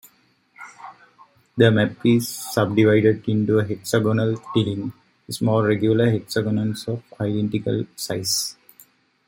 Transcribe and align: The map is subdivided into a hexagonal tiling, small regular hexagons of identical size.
The 1.57 1.69
map 1.69 2.03
is 2.07 2.27
subdivided 2.27 3.23
into 3.29 3.59
a 3.59 3.63
hexagonal 3.63 4.35
tiling, 4.51 4.91
small 5.29 5.61
regular 5.61 6.09
hexagons 6.09 6.87
of 6.87 7.03
identical 7.21 7.85
size. 7.95 8.55